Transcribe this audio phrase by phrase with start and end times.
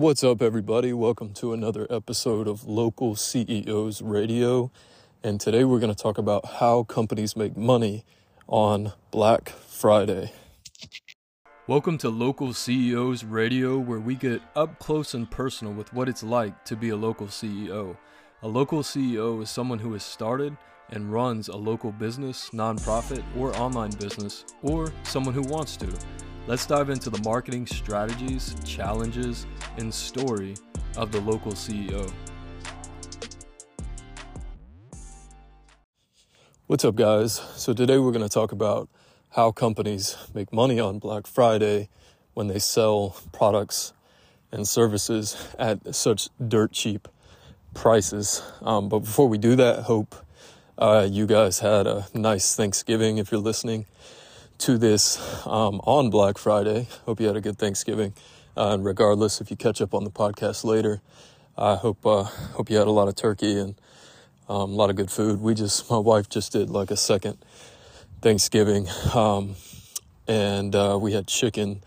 [0.00, 0.94] What's up, everybody?
[0.94, 4.72] Welcome to another episode of Local CEOs Radio.
[5.22, 8.06] And today we're going to talk about how companies make money
[8.48, 10.32] on Black Friday.
[11.66, 16.22] Welcome to Local CEOs Radio, where we get up close and personal with what it's
[16.22, 17.94] like to be a local CEO.
[18.40, 20.56] A local CEO is someone who has started
[20.88, 25.94] and runs a local business, nonprofit, or online business, or someone who wants to.
[26.50, 29.46] Let's dive into the marketing strategies, challenges,
[29.76, 30.56] and story
[30.96, 32.12] of the local CEO.
[36.66, 37.34] What's up, guys?
[37.54, 38.88] So, today we're going to talk about
[39.28, 41.88] how companies make money on Black Friday
[42.34, 43.92] when they sell products
[44.50, 47.06] and services at such dirt cheap
[47.74, 48.42] prices.
[48.60, 50.16] Um, but before we do that, hope
[50.76, 53.86] uh, you guys had a nice Thanksgiving if you're listening
[54.60, 56.86] to this um, on Black Friday.
[57.06, 58.12] Hope you had a good Thanksgiving.
[58.54, 61.00] Uh, and regardless, if you catch up on the podcast later,
[61.56, 63.74] I hope uh, hope you had a lot of turkey and
[64.50, 65.40] um, a lot of good food.
[65.40, 67.38] We just, my wife just did like a second
[68.20, 69.54] Thanksgiving, um,
[70.28, 71.82] and uh, we had chicken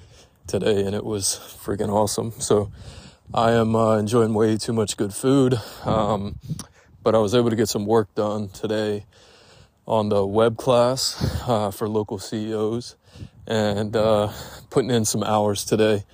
[0.47, 2.31] today, and it was freaking awesome.
[2.39, 2.71] So
[3.35, 6.39] I am uh, enjoying way too much good food, um,
[7.03, 9.05] but I was able to get some work done today
[9.85, 12.95] on the web class uh, for local CEOs
[13.47, 14.31] and uh,
[14.69, 16.05] putting in some hours today.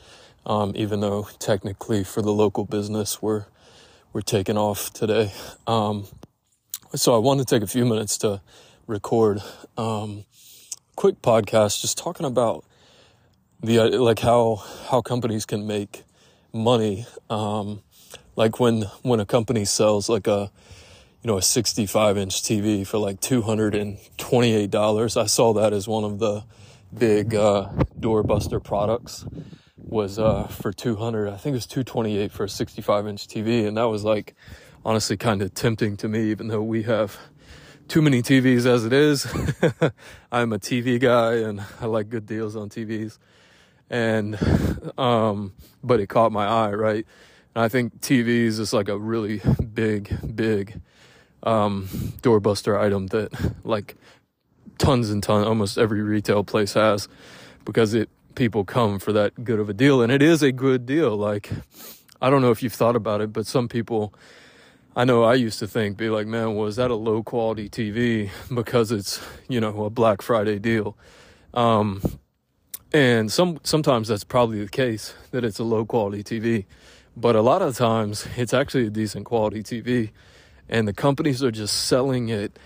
[0.45, 3.45] Um, even though technically for the local business we're
[4.13, 5.31] we're taking off today.
[5.67, 6.05] Um,
[6.95, 8.41] so I wanted to take a few minutes to
[8.87, 9.41] record
[9.77, 10.25] um,
[10.95, 12.65] quick podcast, just talking about
[13.61, 16.03] the uh, like how how companies can make
[16.51, 17.05] money.
[17.29, 17.83] Um,
[18.35, 20.51] like when when a company sells like a
[21.21, 25.21] you know, a 65 inch TV for like $228.
[25.21, 26.43] I saw that as one of the
[26.97, 29.25] big, uh, doorbuster products
[29.77, 31.27] was, uh, for 200.
[31.27, 33.67] I think it was 228 for a 65 inch TV.
[33.67, 34.35] And that was like,
[34.85, 37.17] honestly kind of tempting to me, even though we have
[37.87, 39.25] too many TVs as it is.
[40.31, 43.17] I'm a TV guy and I like good deals on TVs.
[43.89, 44.37] And,
[44.97, 45.53] um,
[45.83, 47.05] but it caught my eye, right?
[47.55, 49.41] And I think TVs is like a really
[49.73, 50.81] big, big,
[51.43, 51.87] um,
[52.21, 53.31] doorbuster item that
[53.63, 53.95] like
[54.77, 57.07] tons and tons, almost every retail place has
[57.65, 60.01] because it, people come for that good of a deal.
[60.01, 61.15] And it is a good deal.
[61.15, 61.51] Like,
[62.21, 64.13] I don't know if you've thought about it, but some people,
[64.95, 68.29] I know I used to think, be like, man, was that a low quality TV
[68.53, 70.97] because it's, you know, a Black Friday deal.
[71.53, 72.01] Um,
[72.91, 76.65] and some, sometimes that's probably the case that it's a low quality TV,
[77.15, 80.09] but a lot of times it's actually a decent quality TV
[80.69, 82.57] and the companies are just selling it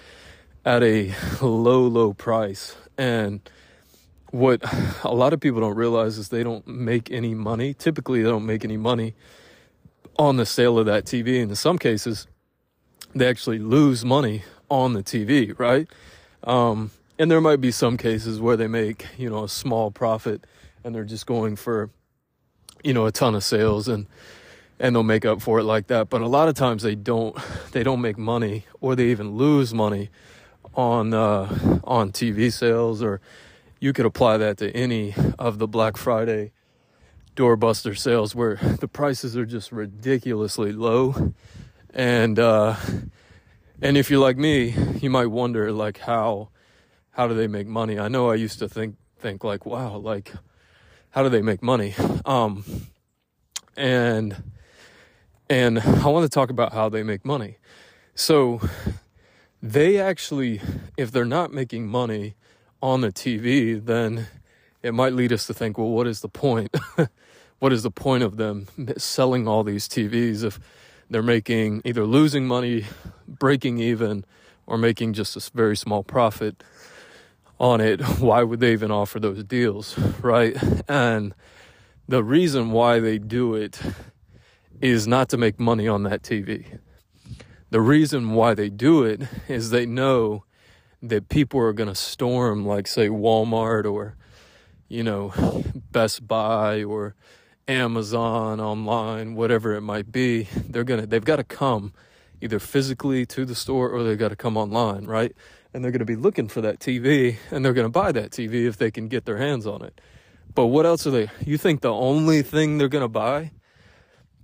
[0.65, 2.75] at a low, low price.
[2.97, 3.41] And
[4.31, 4.61] what
[5.03, 7.73] a lot of people don't realize is they don't make any money.
[7.73, 9.15] Typically, they don't make any money
[10.17, 11.41] on the sale of that TV.
[11.41, 12.27] And in some cases,
[13.15, 15.87] they actually lose money on the TV, right?
[16.43, 20.45] Um, and there might be some cases where they make, you know, a small profit
[20.83, 21.89] and they're just going for,
[22.83, 24.07] you know, a ton of sales and
[24.79, 26.09] and they'll make up for it like that.
[26.09, 27.37] But a lot of times they don't
[27.71, 30.09] they don't make money or they even lose money
[30.75, 33.21] on uh, on TV sales or
[33.79, 36.51] you could apply that to any of the Black Friday
[37.35, 41.33] doorbuster sales where the prices are just ridiculously low.
[41.93, 42.75] And uh,
[43.81, 46.49] and if you're like me you might wonder like how
[47.11, 47.99] how do they make money?
[47.99, 50.33] I know i used to think think like wow like
[51.11, 51.93] how do they make money?
[52.25, 52.63] Um
[53.75, 54.35] and
[55.53, 57.57] and I want to talk about how they make money.
[58.15, 58.59] So
[59.61, 60.59] they actually,
[60.97, 62.33] if they're not making money
[62.81, 64.25] on the TV, then
[64.81, 66.75] it might lead us to think, well, what is the point?
[67.59, 70.59] what is the point of them selling all these TVs if
[71.11, 72.85] they're making either losing money,
[73.27, 74.25] breaking even,
[74.65, 76.63] or making just a very small profit
[77.59, 78.01] on it?
[78.19, 80.57] Why would they even offer those deals, right?
[80.89, 81.35] And
[82.07, 83.79] the reason why they do it
[84.83, 86.77] is not to make money on that TV.
[87.69, 90.43] The reason why they do it is they know
[91.01, 94.17] that people are going to storm, like, say, Walmart or,
[94.89, 95.33] you know,
[95.91, 97.15] Best Buy or
[97.65, 100.49] Amazon online, whatever it might be.
[100.53, 101.93] They're going to, they've got to come
[102.41, 105.31] either physically to the store or they've got to come online, right?
[105.73, 108.31] And they're going to be looking for that TV and they're going to buy that
[108.31, 110.01] TV if they can get their hands on it.
[110.53, 111.29] But what else are they?
[111.45, 113.51] You think the only thing they're going to buy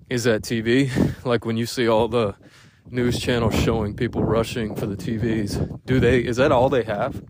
[0.10, 0.90] is that TV.
[1.26, 2.36] Like when you see all the
[2.90, 7.24] news channels showing people rushing for the TVs, do they, is that all they have?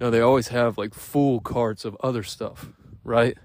[0.00, 2.70] No, they always have like full carts of other stuff,
[3.02, 3.36] right?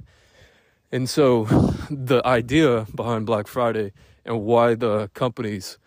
[0.92, 1.46] And so
[1.90, 3.94] the idea behind Black Friday
[4.26, 5.78] and why the companies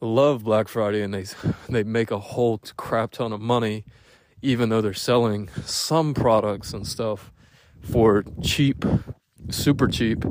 [0.00, 1.24] love Black Friday and they
[1.68, 3.84] they make a whole crap ton of money
[4.42, 7.32] even though they're selling some products and stuff
[7.80, 8.84] for cheap,
[9.50, 10.24] super cheap.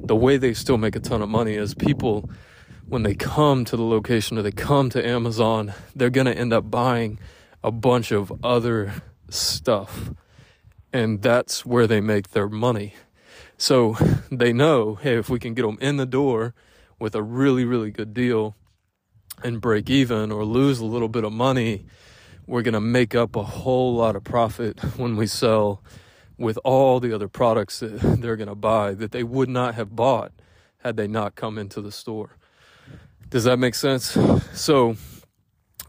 [0.00, 2.30] The way they still make a ton of money is people
[2.86, 6.52] when they come to the location or they come to Amazon, they're going to end
[6.52, 7.18] up buying
[7.62, 10.10] a bunch of other stuff.
[10.92, 12.94] And that's where they make their money.
[13.58, 13.96] So
[14.30, 16.54] they know, hey, if we can get them in the door
[16.98, 18.56] with a really, really good deal
[19.44, 21.84] and break even or lose a little bit of money,
[22.46, 25.82] we're going to make up a whole lot of profit when we sell
[26.38, 27.88] with all the other products that
[28.20, 30.32] they're going to buy that they would not have bought
[30.78, 32.36] had they not come into the store.
[33.28, 34.16] Does that make sense?
[34.54, 34.96] So,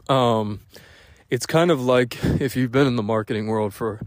[0.08, 0.60] um,
[1.30, 4.00] it's kind of like if you've been in the marketing world for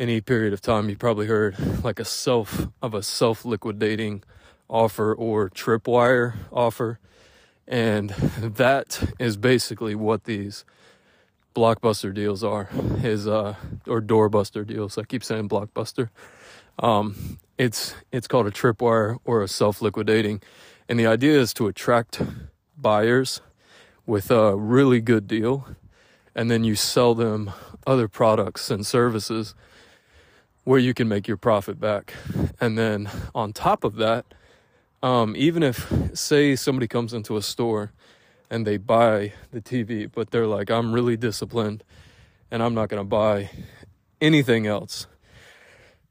[0.00, 4.22] any period of time, you probably heard like a self of a self liquidating
[4.68, 6.98] offer or tripwire offer.
[7.68, 10.64] And that is basically what these
[11.60, 12.68] blockbuster deals are
[13.02, 13.54] is uh
[13.86, 14.96] or doorbuster deals.
[14.98, 16.08] I keep saying blockbuster.
[16.78, 20.40] Um, it's it's called a tripwire or a self liquidating
[20.90, 22.20] and the idea is to attract
[22.76, 23.40] buyers
[24.06, 25.68] with a really good deal,
[26.34, 27.52] and then you sell them
[27.86, 29.54] other products and services
[30.64, 32.14] where you can make your profit back.
[32.60, 34.26] And then on top of that,
[35.00, 37.92] um, even if, say, somebody comes into a store
[38.50, 41.84] and they buy the TV, but they're like, I'm really disciplined
[42.50, 43.50] and I'm not going to buy
[44.20, 45.06] anything else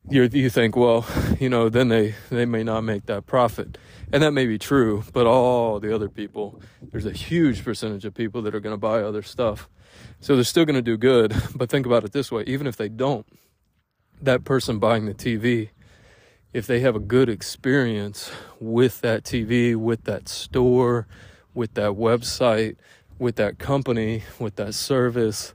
[0.10, 1.06] you you think, well,
[1.40, 3.78] you know, then they they may not make that profit,
[4.12, 5.04] and that may be true.
[5.14, 8.78] But all the other people, there's a huge percentage of people that are going to
[8.78, 9.70] buy other stuff,
[10.20, 11.36] so they're still going to do good.
[11.56, 13.26] But think about it this way: even if they don't,
[14.22, 15.70] that person buying the TV,
[16.54, 21.08] if they have a good experience with that TV, with that store,
[21.54, 22.76] with that website,
[23.18, 25.54] with that company, with that service,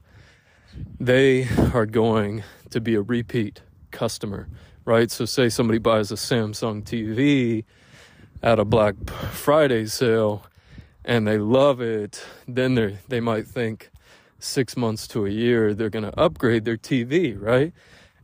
[0.99, 4.49] they are going to be a repeat customer,
[4.85, 5.11] right?
[5.11, 7.65] So, say somebody buys a Samsung TV
[8.43, 8.95] at a Black
[9.33, 10.45] Friday sale
[11.05, 13.91] and they love it, then they they might think
[14.39, 17.73] six months to a year they're going to upgrade their TV, right?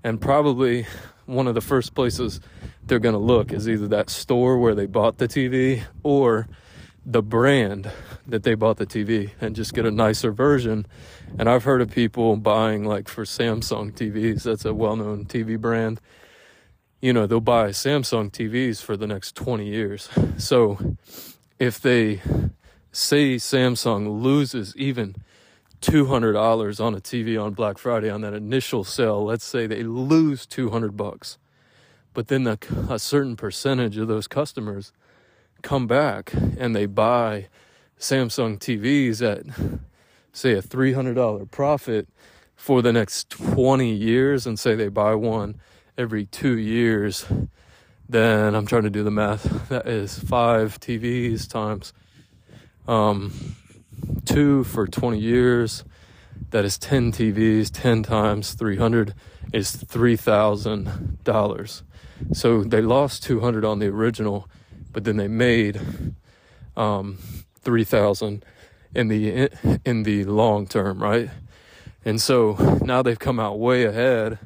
[0.03, 0.87] And probably
[1.27, 2.41] one of the first places
[2.87, 6.49] they're going to look is either that store where they bought the TV or
[7.11, 7.91] the brand
[8.25, 10.87] that they bought the TV and just get a nicer version.
[11.39, 15.59] And I've heard of people buying like for Samsung TVs, that's a well known TV
[15.59, 16.01] brand.
[17.01, 20.09] You know, they'll buy Samsung TVs for the next 20 years.
[20.37, 20.97] So
[21.59, 22.21] if they
[22.93, 25.17] say Samsung loses even
[25.81, 30.47] $200 on a TV on Black Friday on that initial sale, let's say they lose
[30.47, 31.39] 200 bucks.
[32.15, 32.59] But then the,
[32.89, 34.93] a certain percentage of those customers
[35.63, 37.49] come back and they buy
[37.99, 39.47] Samsung TVs at,
[40.33, 42.09] say, a $300 profit
[42.57, 45.61] for the next 20 years and say they buy one
[45.97, 47.27] every two years,
[48.09, 49.69] then I'm trying to do the math.
[49.69, 51.93] That is five TVs times
[52.89, 53.57] um,
[54.25, 55.85] two for 20 years.
[56.51, 59.15] That is 10 TVs, 10 times 300
[59.53, 61.83] is $3,000.
[62.33, 64.49] So they lost 200 on the original
[64.93, 65.81] but then they made
[66.77, 67.19] um,
[67.61, 68.45] 3000
[68.95, 69.49] in the
[69.85, 71.31] in the long term right?
[72.05, 74.39] And so now they've come out way ahead.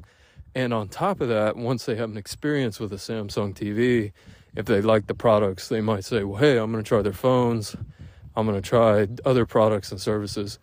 [0.54, 4.12] And on top of that once they have an experience with a samsung tv
[4.56, 7.12] if they like the products they might say well hey i'm going to try their
[7.12, 7.76] phones.
[8.36, 10.58] I'm going to try other products and services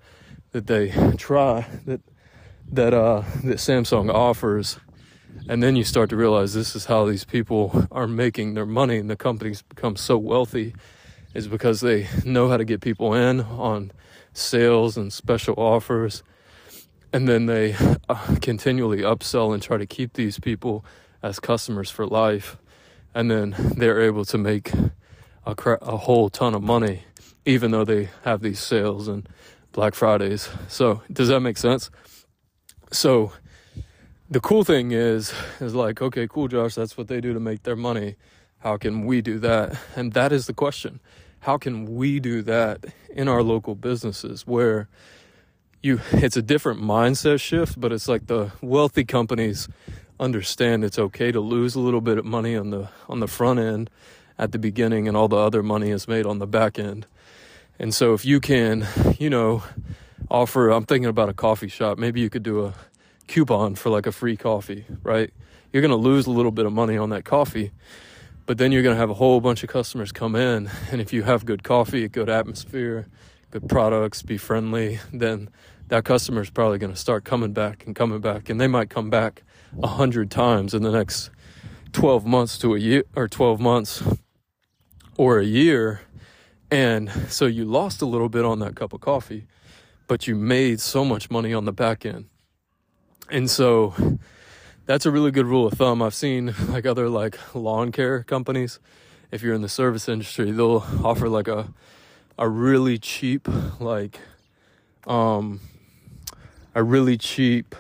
[0.52, 2.02] that they try that
[2.72, 4.78] that uh that samsung offers
[5.48, 8.98] and then you start to realize this is how these people are making their money
[8.98, 10.74] and the companies become so wealthy
[11.34, 13.92] is because they know how to get people in on
[14.34, 16.24] sales and special offers.
[17.14, 17.76] And then they
[18.10, 20.86] uh, continually upsell and try to keep these people
[21.22, 22.58] as customers for life.
[23.14, 24.72] And then they're able to make
[25.46, 27.04] a, cra- a whole ton of money,
[27.46, 29.28] even though they have these sales and
[29.74, 30.50] Black Fridays.
[30.68, 31.90] So, does that make sense?
[32.92, 33.34] So,
[34.32, 37.64] the cool thing is is like okay cool josh that's what they do to make
[37.64, 38.16] their money.
[38.60, 39.78] How can we do that?
[39.96, 41.02] And that is the question.
[41.42, 44.88] How can we do that in our local businesses where
[45.84, 49.68] you it's a different mindset shift but it's like the wealthy companies
[50.20, 53.60] understand it's okay to lose a little bit of money on the on the front
[53.60, 53.90] end
[54.40, 57.06] at the beginning and all the other money is made on the back end.
[57.78, 58.88] And so if you can
[59.20, 59.64] you know
[60.30, 61.98] offer i'm thinking about a coffee shop.
[61.98, 62.74] Maybe you could do a
[63.32, 65.32] coupon for like a free coffee, right?
[65.72, 67.72] you're going to lose a little bit of money on that coffee.
[68.46, 70.70] But then you're going to have a whole bunch of customers come in.
[70.92, 73.08] And if you have good coffee, good atmosphere,
[73.52, 75.50] good products, be friendly, then
[75.88, 78.50] that customer is probably going to start coming back and coming back.
[78.50, 79.44] And they might come back
[79.82, 81.30] a hundred times in the next
[81.94, 84.04] 12 months to a year or 12 months
[85.18, 86.02] or a year.
[86.70, 89.46] And so you lost a little bit on that cup of coffee,
[90.08, 92.26] but you made so much money on the back end.
[93.32, 93.96] And so
[94.86, 96.02] that's a really good rule of thumb.
[96.02, 98.80] I've seen like other like lawn care companies,
[99.32, 101.74] if you're in the service industry, they'll offer like a
[102.38, 103.48] a really cheap
[103.80, 104.20] like
[105.08, 105.60] um
[106.74, 107.76] a really cheap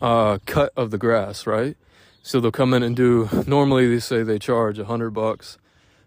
[0.00, 1.76] uh cut of the grass, right?
[2.22, 5.58] So they'll come in and do normally they say they charge a hundred bucks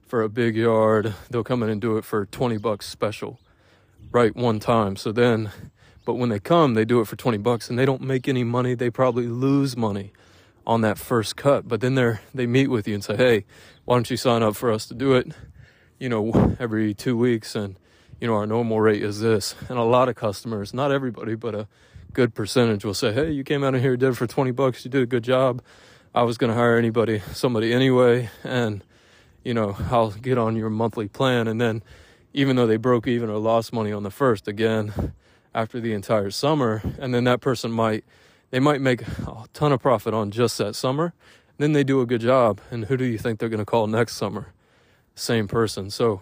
[0.07, 1.13] for a big yard.
[1.29, 3.37] They'll come in and do it for twenty bucks special,
[4.13, 4.95] right one time.
[4.95, 5.51] So then
[6.05, 8.43] but when they come, they do it for twenty bucks and they don't make any
[8.43, 8.75] money.
[8.75, 10.13] They probably lose money
[10.65, 11.67] on that first cut.
[11.67, 13.45] But then they're they meet with you and say, Hey,
[13.85, 15.31] why don't you sign up for us to do it,
[15.99, 17.75] you know, every two weeks and
[18.21, 19.55] you know, our normal rate is this.
[19.67, 21.67] And a lot of customers, not everybody, but a
[22.13, 24.85] good percentage will say, Hey, you came out of here, did it for 20 bucks.
[24.85, 25.61] You did a good job.
[26.13, 28.83] I was going to hire anybody, somebody anyway, and
[29.43, 31.47] you know, I'll get on your monthly plan.
[31.47, 31.83] And then,
[32.33, 35.13] even though they broke even or lost money on the first, again,
[35.55, 38.03] after the entire summer, and then that person might,
[38.51, 41.13] they might make a ton of profit on just that summer.
[41.57, 43.87] Then they do a good job, and who do you think they're going to call
[43.87, 44.53] next summer?
[45.15, 45.89] Same person.
[45.89, 46.19] So,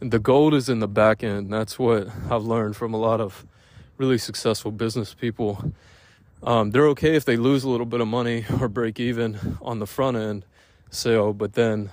[0.00, 1.52] the gold is in the back end.
[1.52, 3.44] That's what I've learned from a lot of
[3.96, 5.72] really successful business people
[6.42, 9.78] um, they're okay if they lose a little bit of money or break even on
[9.78, 10.44] the front end
[10.90, 11.90] sale, but then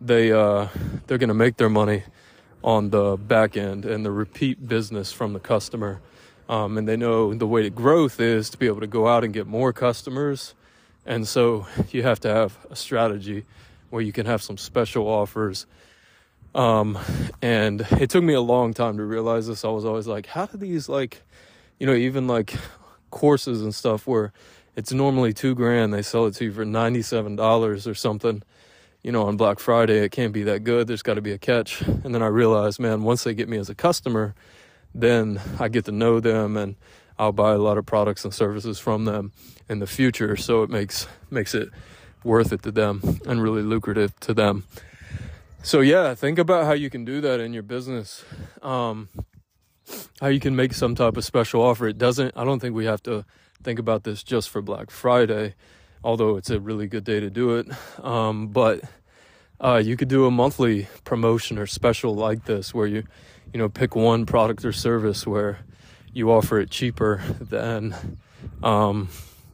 [0.00, 0.68] they uh,
[1.06, 2.04] they're going to make their money
[2.62, 6.00] on the back end and the repeat business from the customer.
[6.48, 9.24] Um, and they know the way to growth is to be able to go out
[9.24, 10.54] and get more customers.
[11.06, 13.44] And so you have to have a strategy
[13.90, 15.66] where you can have some special offers.
[16.54, 16.98] Um,
[17.40, 19.64] and it took me a long time to realize this.
[19.64, 21.22] I was always like, how do these like,
[21.78, 22.54] you know, even like
[23.10, 24.32] courses and stuff where
[24.76, 25.92] it's normally two grand.
[25.92, 28.42] They sell it to you for $97 or something.
[29.02, 30.86] You know, on Black Friday, it can't be that good.
[30.86, 31.80] There's got to be a catch.
[31.80, 34.34] And then I realized, man, once they get me as a customer,
[34.94, 36.76] then I get to know them and
[37.18, 39.32] I'll buy a lot of products and services from them
[39.68, 40.36] in the future.
[40.36, 41.70] So it makes makes it
[42.24, 44.64] worth it to them and really lucrative to them.
[45.62, 48.24] So yeah, think about how you can do that in your business.
[48.62, 49.08] Um,
[50.20, 51.88] how you can make some type of special offer.
[51.88, 53.24] It doesn't, I don't think we have to
[53.62, 55.54] think about this just for Black Friday,
[56.04, 57.68] although it's a really good day to do it.
[58.04, 58.82] Um, but
[59.60, 63.04] uh, you could do a monthly promotion or special like this where you,
[63.52, 65.60] you know, pick one product or service where
[66.12, 68.18] you offer it cheaper than,
[68.62, 69.08] um,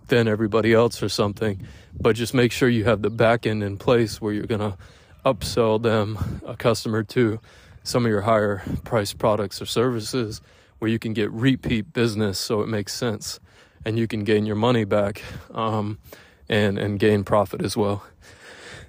[0.09, 1.67] than everybody else or something.
[2.00, 4.76] But just make sure you have the back end in place where you're to
[5.25, 7.40] upsell them a customer to
[7.83, 10.40] some of your higher price products or services
[10.78, 13.40] where you can get repeat business so it makes sense
[13.85, 15.99] and you can gain your money back um,
[16.49, 18.05] and and gain profit as well.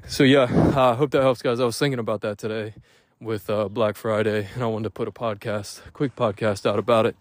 [0.08, 1.60] So yeah i uh, hope that helps guys.
[1.60, 2.74] I was thinking about that today
[3.22, 6.80] with uh, black friday and i wanted to put a podcast a quick podcast out
[6.80, 7.16] about it.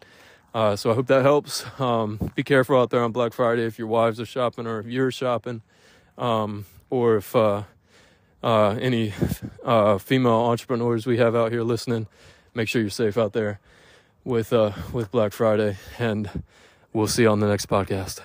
[0.54, 1.64] Uh, so i hope that helps.
[1.80, 4.87] Um, be careful out there on black friday if your wives are shopping or if
[4.87, 5.62] you're shopping.
[6.16, 7.62] Um, or if uh,
[8.42, 9.12] uh, any
[9.64, 12.07] uh, female entrepreneurs we have out here listening,
[12.54, 13.61] make sure you're safe out there
[14.25, 14.52] with
[14.92, 16.42] with Black Friday, and
[16.92, 18.21] we'll see you on the next podcast.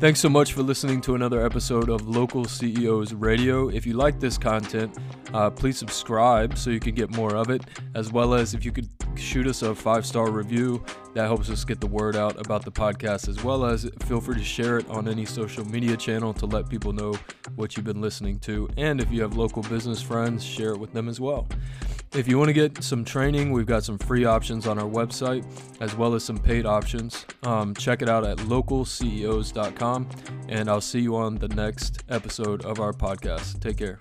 [0.00, 3.68] Thanks so much for listening to another episode of Local CEOs Radio.
[3.68, 4.96] If you like this content,
[5.34, 7.62] uh, please subscribe so you can get more of it,
[7.96, 11.64] as well as if you could shoot us a five star review, that helps us
[11.64, 14.88] get the word out about the podcast, as well as feel free to share it
[14.88, 17.18] on any social media channel to let people know
[17.56, 18.68] what you've been listening to.
[18.76, 21.48] And if you have local business friends, share it with them as well.
[22.14, 25.44] If you want to get some training, we've got some free options on our website
[25.80, 27.26] as well as some paid options.
[27.42, 30.08] Um, check it out at localceos.com,
[30.48, 33.60] and I'll see you on the next episode of our podcast.
[33.60, 33.98] Take care.